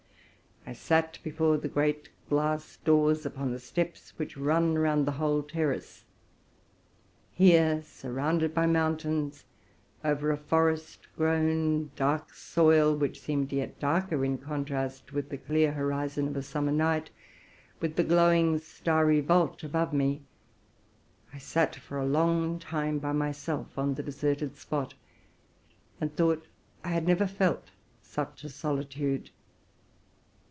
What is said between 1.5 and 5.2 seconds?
the great glass doors upon the steps which run around the